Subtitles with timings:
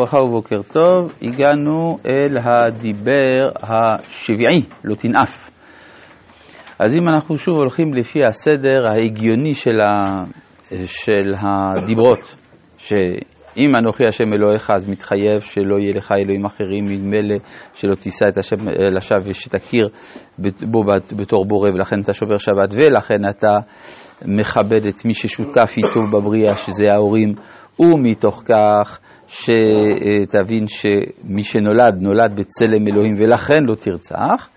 [0.00, 5.50] וברכה ובוקר טוב, הגענו אל הדיבר השביעי, לא תנאף.
[6.78, 10.24] אז אם אנחנו שוב הולכים לפי הסדר ההגיוני של, ה,
[10.84, 12.36] של הדיברות,
[12.78, 17.36] שאם אנוכי השם אלוהיך אז מתחייב שלא יהיה לך אלוהים אחרים, נדמה
[17.74, 18.56] שלא תישא את השם
[18.96, 19.88] לשווא ושתכיר
[20.70, 20.84] בו
[21.16, 23.54] בתור בורא ולכן אתה שובר שבת ולכן אתה
[24.24, 27.34] מכבד את מי ששותף איתו בבריאה, שזה ההורים,
[27.80, 29.00] ומתוך כך
[29.30, 34.48] שתבין שמי שנולד, נולד בצלם אלוהים ולכן לא תרצח.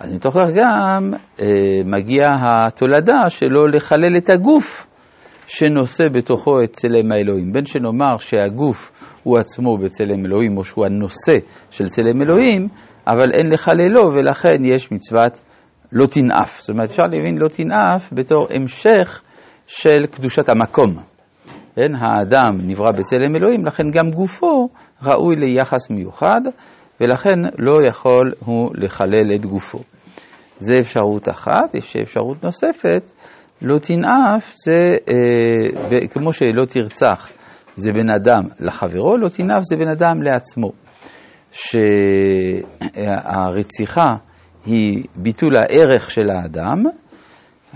[0.00, 1.10] אז מתוך כך גם
[1.42, 1.46] אה,
[1.84, 4.86] מגיעה התולדה שלא לחלל את הגוף
[5.46, 7.52] שנושא בתוכו את צלם האלוהים.
[7.52, 11.32] בין שנאמר שהגוף הוא עצמו בצלם אלוהים או שהוא הנושא
[11.70, 12.68] של צלם אלוהים,
[13.06, 15.40] אבל אין לחללו ולכן יש מצוות
[15.92, 16.60] לא תנאף.
[16.60, 19.22] זאת אומרת, אפשר להבין לא תנאף בתור המשך
[19.66, 21.15] של קדושת המקום.
[21.76, 24.68] כן, האדם נברא בצלם אלוהים, לכן גם גופו
[25.02, 26.40] ראוי ליחס מיוחד,
[27.00, 29.78] ולכן לא יכול הוא לחלל את גופו.
[30.58, 33.10] זה אפשרות אחת, יש אפשרות נוספת,
[33.62, 37.28] לא תנאף זה אה, כמו שלא תרצח
[37.74, 40.72] זה בן אדם לחברו, לא תנאף זה בן אדם לעצמו.
[42.92, 44.10] שהרציחה
[44.66, 46.82] היא ביטול הערך של האדם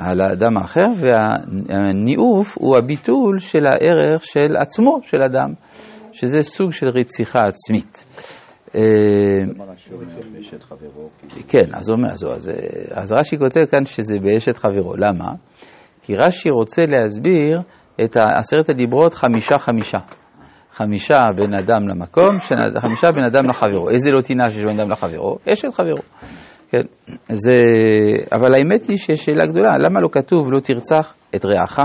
[0.09, 5.53] על האדם האחר, והניאוף הוא הביטול של הערך של עצמו, של אדם,
[6.13, 8.05] שזה סוג של רציחה עצמית.
[8.75, 8.83] אה,
[11.49, 12.13] כן, אז, אומר,
[12.95, 14.97] אז, רש"י כותב כאן שזה באשת חברו.
[14.97, 15.33] למה?
[16.03, 17.61] כי רש"י רוצה להסביר
[18.05, 19.99] את עשרת הדיברות חמישה חמישה.
[21.37, 22.39] בין אדם למקום,
[22.81, 23.91] חמישה בין אדם לחברו.
[23.91, 25.37] איזה לא טינה שיש בין אדם לחברו?
[25.53, 26.03] אשת חברו.
[26.71, 26.83] כן,
[27.29, 27.53] זה,
[28.33, 31.79] אבל האמת היא שיש שאלה גדולה, למה לא כתוב לא תרצח את רעך,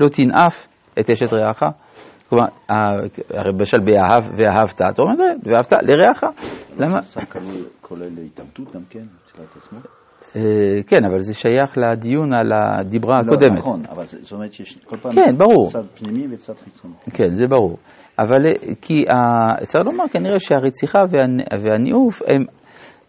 [0.00, 0.68] לא תנאף
[1.00, 1.62] את אשת רעך?
[2.28, 2.46] כלומר,
[3.30, 6.24] למשל באהב ואהבת, אתה אומר, ואהבת לרעך,
[6.78, 7.00] למה?
[7.80, 9.78] כולל התאבדות גם כן, תחילת עצמו?
[10.36, 13.58] אה, כן, אבל זה שייך לדיון על הדיברה לא, הקודמת.
[13.58, 15.70] נכון, אבל זאת אומרת שיש כל פעם כן, ברור.
[15.70, 16.94] צד פנימי וצד חיצוני.
[17.12, 17.78] כן, זה ברור.
[18.18, 19.04] אבל אה, כי
[19.62, 20.98] צריך לומר כנראה שהרציחה
[21.62, 22.44] והניאוף הם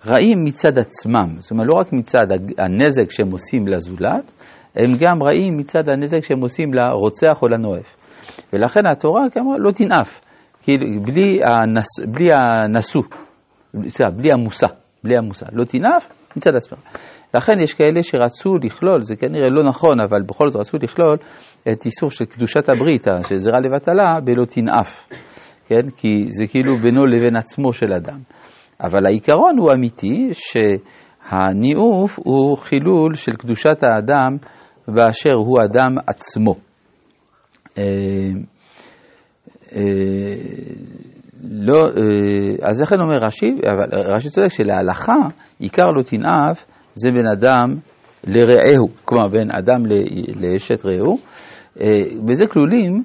[0.08, 2.28] רעים מצד עצמם, זאת אומרת לא רק מצד
[2.58, 4.34] הנזק שהם עושים לזולת,
[4.76, 7.98] הם גם רעים מצד הנזק שהם עושים לרוצח או לנואף.
[8.54, 10.22] ולכן התורה כאמרה לא תנאף,
[10.62, 12.28] כאילו בלי, הנס, בלי
[13.88, 14.68] סליחה, בלי המושא,
[15.04, 16.78] בלי המושא, לא תנאף מצד עצמם.
[17.34, 21.18] לכן יש כאלה שרצו לכלול, זה כנראה לא נכון, אבל בכל זאת רצו לכלול
[21.72, 25.08] את איסור של קדושת הברית, של זרע לבטלה, בלא תנאף,
[25.68, 25.90] כן?
[25.98, 28.20] כי זה כאילו בינו לבין עצמו של אדם.
[28.82, 34.38] אבל העיקרון הוא אמיתי, שהניאוף הוא חילול של קדושת האדם
[34.88, 36.54] באשר הוא אדם עצמו.
[37.78, 37.84] אה,
[39.76, 40.36] אה,
[41.44, 45.14] לא, אה, אז לכן אומר רש"י, אבל רש"י צודק שלהלכה
[45.60, 47.76] עיקר לא תנאף זה בין אדם
[48.28, 49.86] לרעהו, כלומר בין אדם
[50.36, 51.18] לאשת רעהו,
[52.26, 53.04] בזה כלולים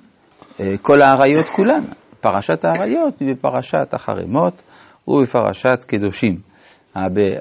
[0.83, 1.85] כל האריות כולן,
[2.21, 4.63] פרשת האריות בפרשת החרמות,
[5.11, 6.37] ובפרשת קדושים.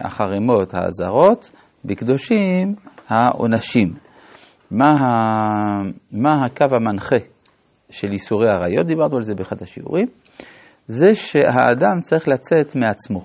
[0.02, 1.52] החרמות האזהרות,
[1.85, 2.75] בקדושים
[3.07, 3.94] העונשים.
[4.72, 5.07] מה, ה...
[6.12, 7.16] מה הקו המנחה
[7.90, 10.06] של איסורי עריות, דיברנו על זה באחד השיעורים,
[10.88, 13.19] זה שהאדם צריך לצאת מעצמו.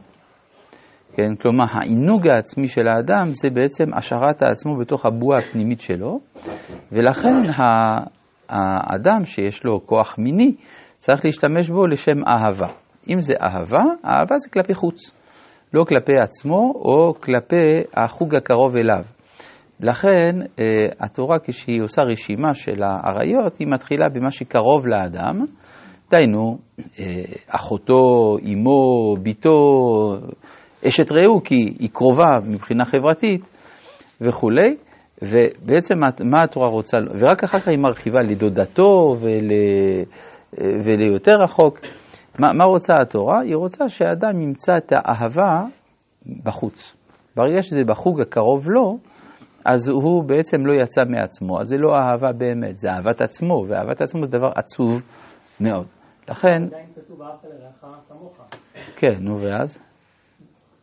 [1.17, 1.35] כן?
[1.43, 6.21] כלומר, העינוג העצמי של האדם זה בעצם השארת העצמו בתוך הבועה הפנימית שלו,
[6.93, 7.63] ולכן
[8.49, 10.55] האדם שיש לו כוח מיני
[10.99, 12.84] צריך להשתמש בו לשם אהבה.
[13.11, 15.11] אם זה אהבה, אהבה זה כלפי חוץ,
[15.75, 19.05] לא כלפי עצמו או כלפי החוג הקרוב אליו.
[19.81, 20.65] לכן אה,
[21.01, 25.45] התורה כשהיא עושה רשימה של האריות, היא מתחילה במה שקרוב לאדם,
[26.11, 26.59] דהיינו
[27.01, 27.05] אה,
[27.49, 29.59] אחותו, אמו, בתו,
[30.89, 33.41] אשת רעהו, כי היא קרובה מבחינה חברתית
[34.21, 34.77] וכולי,
[35.23, 35.95] ובעצם
[36.25, 41.79] מה התורה רוצה, ורק אחר כך היא מרחיבה לדודתו ול, אה, וליותר רחוק.
[42.39, 43.41] מה, מה רוצה התורה?
[43.41, 45.63] היא רוצה שהאדם ימצא את האהבה
[46.45, 46.97] בחוץ.
[47.37, 48.99] ברגע שזה בחוג הקרוב לו,
[49.65, 54.01] אז הוא בעצם לא יצא מעצמו, אז זה לא אהבה באמת, זה אהבת עצמו, ואהבת
[54.01, 55.03] עצמו זה דבר עצוב
[55.61, 55.87] מאוד.
[56.29, 56.63] לכן...
[56.63, 58.41] עדיין כתוב אהבת לרעך כמוך.
[58.97, 59.79] כן, נו ואז?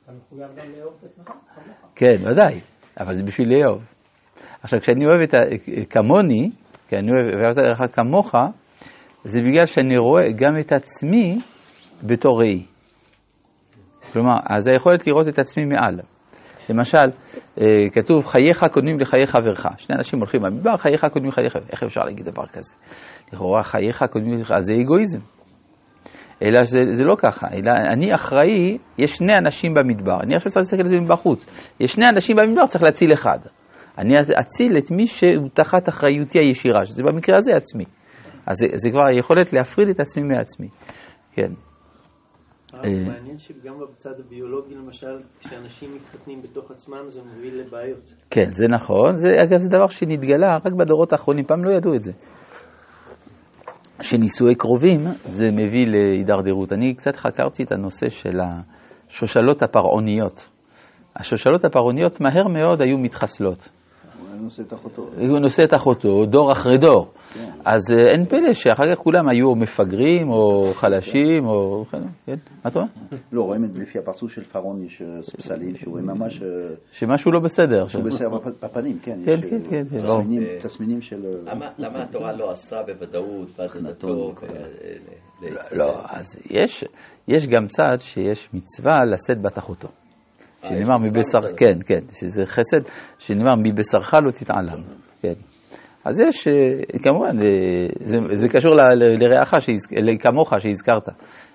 [0.04, 1.92] אתה מחויב גם לאהוב את עצמך כמוך.
[1.96, 2.62] כן, ודאי,
[3.00, 3.82] אבל זה בשביל לאהוב.
[4.64, 5.38] עכשיו, כשאני אוהב את ה...
[5.90, 6.52] כמוני,
[6.88, 8.36] כי אני אוהב ואהבת לרעך כמוך,
[9.24, 11.38] זה בגלל שאני רואה גם את עצמי
[12.04, 12.64] בתור ראי.
[14.14, 16.00] כלומר, אז היכולת לראות את עצמי מעל.
[16.70, 17.08] למשל,
[17.62, 19.68] אה, כתוב חייך קודמים לחיי חברך.
[19.78, 21.70] שני אנשים הולכים במדבר, חייך קודמים לחיי חברך.
[21.72, 22.76] איך אפשר להגיד דבר כזה?
[23.34, 25.20] לכאורה חייך קודמים לחיי אז זה אגואיזם.
[26.44, 30.58] אלא זה, זה לא ככה, אלא אני אחראי, יש שני אנשים במדבר, אני עכשיו צריך
[30.58, 31.46] להסתכל על זה מבחוץ,
[31.80, 33.40] יש שני אנשים במדבר, צריך להציל אחד.
[33.98, 37.86] אני אציל את מי שהוא תחת אחריותי הישירה, שזה במקרה הזה עצמי.
[38.48, 40.68] אז זה, זה כבר היכולת להפריד את עצמי מעצמי,
[41.34, 41.52] כן.
[42.74, 48.14] אה, מעניין שגם בצד הביולוגי למשל, כשאנשים מתחתנים בתוך עצמם זה מוביל לבעיות.
[48.30, 49.16] כן, זה נכון.
[49.16, 52.12] זה, אגב, זה דבר שנתגלה רק בדורות האחרונים, פעם לא ידעו את זה.
[54.02, 56.74] שנישואי קרובים זה מביא להידרדרות.
[56.74, 58.40] אני קצת חקרתי את הנושא של
[59.08, 60.50] השושלות הפרעוניות.
[61.16, 63.70] השושלות הפרעוניות מהר מאוד היו מתחסלות.
[64.30, 65.02] הוא נושא את אחותו.
[65.02, 67.12] הוא נושא את אחותו דור אחרי דור.
[67.34, 67.50] כן.
[67.66, 71.86] אז אה, אין פלא שאחר כך כולם היו מפגרים או חלשים או...
[72.26, 72.90] כן, מה אתה אומר?
[73.32, 76.42] לא, רואים את לפי הפרצוף של פארון יש אה, פסלים שרואים ממש...
[76.42, 76.48] אה,
[76.92, 77.84] שמשהו לא בסדר.
[77.84, 78.30] משהו בסדר
[78.62, 79.20] בפנים, כן.
[79.26, 80.04] כן, כן, כן.
[80.62, 81.26] תסמינים של...
[81.78, 84.34] למה התורה לא אסרה בוודאות בהתנתו?
[85.72, 86.40] לא, אז
[87.28, 89.88] יש גם צד שיש מצווה לשאת בת אחותו.
[90.64, 92.82] שנאמר מבשר, כן, כן, שזה חסד,
[93.20, 94.82] שנאמר מבשרך לא תתעלם,
[95.22, 95.34] כן.
[96.06, 98.72] אז יש, אה, כמובן, אה, זה, זה קשור
[99.20, 99.54] לרעך,
[100.20, 101.10] כמוך שהזכרת,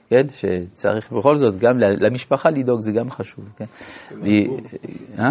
[0.08, 0.28] כן?
[0.30, 3.64] שצריך בכל זאת גם למשפחה לדאוג, זה גם חשוב, כן?
[4.10, 4.60] עם הייבום.
[5.18, 5.30] אה?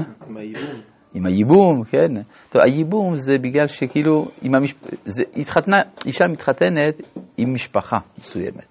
[1.14, 2.22] עם הייבום, כן.
[2.50, 4.26] טוב, הייבום זה בגלל שכאילו,
[4.56, 4.78] המשפ...
[5.06, 7.02] זה התחתנה, אישה מתחתנת
[7.38, 8.66] עם משפחה מסוימת.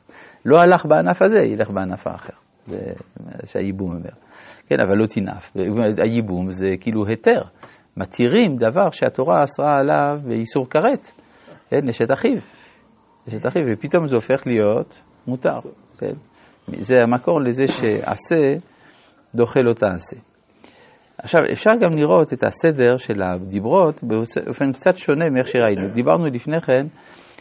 [0.45, 2.44] לא הלך בענף הזה, ילך בענף האחר.
[3.44, 4.11] שהייבום אומר.
[4.66, 5.56] כן, אבל לא תנאף.
[6.02, 7.43] הייבום זה כאילו היתר.
[7.96, 11.11] מתירים דבר שהתורה אסרה עליו באיסור כרת,
[11.70, 12.38] כן, נשת אחיו.
[13.26, 15.58] נשת אחיו, ופתאום זה הופך להיות מותר,
[15.99, 16.12] כן.
[16.69, 18.40] זה המקור לזה שעשה
[19.34, 20.17] דוחה לא תעשה.
[21.19, 25.88] עכשיו, אפשר גם לראות את הסדר של הדיברות באופן קצת שונה מאיך שראינו.
[25.94, 26.87] דיברנו לפני כן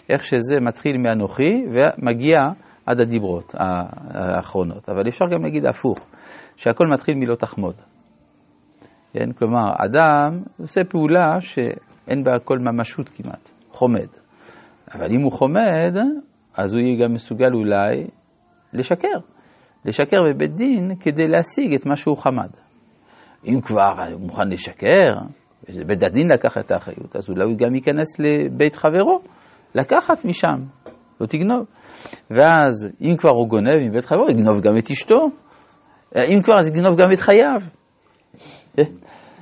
[0.10, 2.38] איך שזה מתחיל מאנוכי ומגיע
[2.86, 6.08] עד הדיברות האחרונות, אבל אפשר גם להגיד הפוך,
[6.56, 7.76] שהכל מתחיל מלא תחמוד.
[9.14, 9.32] כן?
[9.32, 14.08] כלומר, אדם עושה פעולה שאין בה כל ממשות כמעט, חומד.
[14.94, 15.96] אבל אם הוא חומד,
[16.58, 18.08] אז הוא יהיה גם מסוגל אולי
[18.74, 19.18] לשקר.
[19.86, 22.50] לשקר בבית דין כדי להשיג את מה שהוא חמד.
[23.46, 25.12] אם כבר הוא מוכן לשקר,
[25.70, 29.20] ובית הדין לקח את האחריות, אז אולי הוא גם ייכנס לבית חברו,
[29.76, 30.64] לקחת משם,
[31.22, 31.66] לא תגנוב.
[32.32, 35.30] ואז אם כבר הוא גונב מבית חברו, יגנוב גם את אשתו.
[36.16, 37.62] אם כבר, אז יגנוב גם את חייו.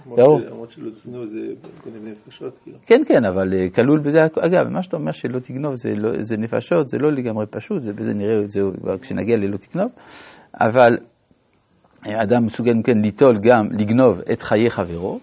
[0.08, 1.40] למרות שלא תגנוב זה
[1.84, 2.78] גונב נפשות, כאילו.
[2.86, 6.38] כן, כן, אבל אה, כלול בזה, אגב, מה שאתה אומר שלא תגנוב זה, לא, זה
[6.38, 8.62] נפשות, זה לא לגמרי פשוט, זה בזה נראה את זה
[9.02, 9.92] כשנגיע ללא תגנוב,
[10.62, 10.98] אבל
[12.08, 15.20] אה, אדם מסוגל כן ליטול גם, לגנוב את חיי חברו,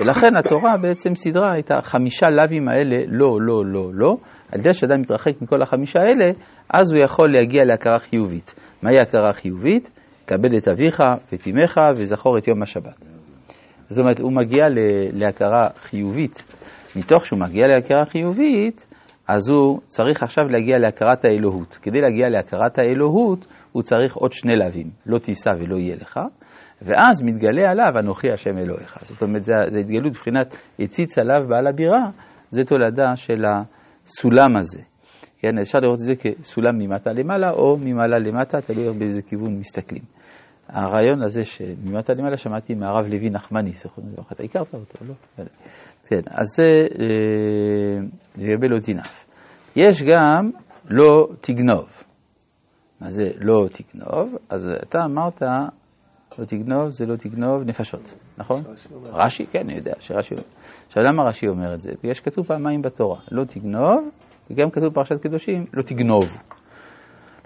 [0.00, 4.16] ולכן התורה בעצם סידרה את החמישה לאווים האלה, לא, לא, לא, לא,
[4.52, 6.30] על ידי שאדם מתרחק מכל החמישה האלה,
[6.72, 8.54] אז הוא יכול להגיע להכרה חיובית.
[8.82, 9.90] מהי הכרה חיובית?
[10.26, 13.04] כבד את אביך ואת אמך וזכור את יום השבת.
[13.86, 14.64] זאת אומרת, הוא מגיע
[15.12, 16.44] להכרה חיובית.
[16.96, 18.86] מתוך שהוא מגיע להכרה חיובית,
[19.28, 21.78] אז הוא צריך עכשיו להגיע להכרת האלוהות.
[21.82, 26.20] כדי להגיע להכרת האלוהות, הוא צריך עוד שני לאווים, לא תישא ולא יהיה לך,
[26.82, 28.98] ואז מתגלה עליו אנוכי השם אלוהיך.
[29.02, 32.10] זאת אומרת, זו התגלות מבחינת הציץ עליו בעל הבירה,
[32.50, 34.82] זה תולדה של הסולם הזה.
[35.38, 40.02] כן, אפשר לראות את זה כסולם ממטה למעלה או ממעלה למטה, תלוי באיזה כיוון מסתכלים.
[40.68, 45.14] הרעיון הזה שממטה למעלה שמעתי מהרב לוי נחמני, זכרונו לברכה, אתה הכרת אותו, לא?
[46.06, 49.26] כן, אז זה אה, לגבי לא תנאף.
[49.76, 50.50] יש גם
[50.90, 51.88] לא תגנוב.
[53.00, 54.36] מה זה לא תגנוב?
[54.50, 55.42] אז אתה אמרת,
[56.38, 58.62] לא תגנוב זה לא תגנוב נפשות, נכון?
[59.04, 60.44] רש"י, כן, אני יודע שרש"י אומר.
[60.86, 61.92] עכשיו למה רש"י אומר את זה?
[62.02, 64.10] בגלל שכתוב פעמיים בתורה, לא תגנוב,
[64.50, 66.38] וגם כתוב בפרשת קדושים, לא תגנובו.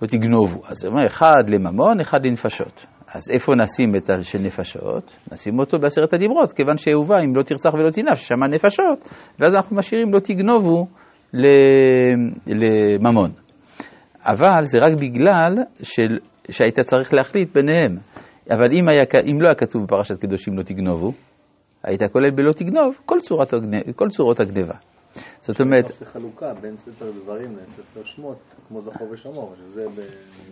[0.03, 0.61] לא תגנובו.
[0.67, 2.87] אז זה אומר, אחד לממון, אחד לנפשות.
[3.15, 5.17] אז איפה נשים את של נפשות?
[5.33, 9.77] נשים אותו בעשרת הדיברות, כיוון שאהובה אם לא תרצח ולא תנף, ששמע נפשות, ואז אנחנו
[9.77, 10.87] משאירים לא תגנובו
[12.47, 13.31] לממון.
[14.27, 16.19] אבל זה רק בגלל של,
[16.51, 17.97] שהיית צריך להחליט ביניהם.
[18.51, 21.13] אבל אם, היה, אם לא היה כתוב בפרשת קדושים לא תגנובו,
[21.85, 23.17] היית כולל בלא תגנוב כל,
[23.97, 24.75] כל צורות הגניבה.
[25.41, 25.87] זאת אומרת...
[25.87, 28.39] זה חלוקה בין ספר דברים לספר שמות,
[28.69, 30.01] כמו זכור ושמור, שזה ב...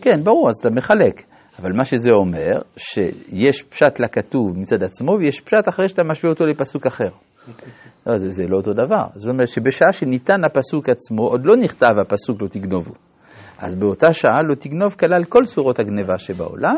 [0.01, 1.23] כן, ברור, אז אתה מחלק.
[1.59, 6.47] אבל מה שזה אומר, שיש פשט לכתוב מצד עצמו, ויש פשט אחרי שאתה משווה אותו
[6.47, 7.09] לפסוק אחר.
[8.07, 9.05] לא, זה, זה לא אותו דבר.
[9.15, 12.93] זאת אומרת שבשעה שניתן הפסוק עצמו, עוד לא נכתב הפסוק לא תגנובו.
[13.61, 16.77] אז באותה שעה לא תגנוב כלל כל צורות הגניבה שבעולם,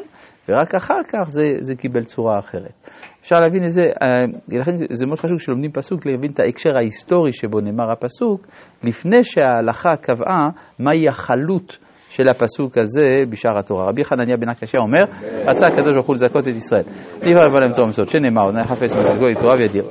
[0.48, 2.88] ורק אחר כך זה, זה קיבל צורה אחרת.
[3.20, 7.32] אפשר להבין את זה, אה, לכן זה מאוד חשוב כשלומדים פסוק להבין את ההקשר ההיסטורי
[7.32, 8.46] שבו נאמר הפסוק,
[8.84, 10.48] לפני שההלכה קבעה
[10.78, 13.84] מהי החלות של הפסוק הזה בשאר התורה.
[13.88, 15.04] רבי חנניה בן הקשיא אומר,
[15.46, 16.84] רצה הקדוש ברוך הוא לזכות את ישראל.
[17.22, 19.84] רב להם תורה מסוד, שנאמר, נא חפש מזלגו לתורה וידיר.